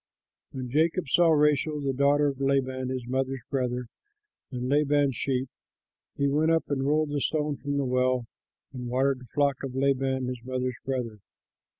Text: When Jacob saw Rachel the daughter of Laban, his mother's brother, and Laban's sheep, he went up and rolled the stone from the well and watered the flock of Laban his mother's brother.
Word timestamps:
When 0.49 0.71
Jacob 0.71 1.07
saw 1.09 1.27
Rachel 1.29 1.79
the 1.79 1.93
daughter 1.93 2.25
of 2.29 2.41
Laban, 2.41 2.89
his 2.89 3.05
mother's 3.05 3.43
brother, 3.51 3.85
and 4.49 4.67
Laban's 4.67 5.15
sheep, 5.15 5.47
he 6.17 6.27
went 6.27 6.49
up 6.49 6.67
and 6.71 6.87
rolled 6.87 7.09
the 7.11 7.21
stone 7.21 7.57
from 7.57 7.77
the 7.77 7.85
well 7.85 8.25
and 8.73 8.87
watered 8.87 9.19
the 9.19 9.27
flock 9.35 9.61
of 9.61 9.75
Laban 9.75 10.25
his 10.25 10.43
mother's 10.43 10.79
brother. 10.83 11.19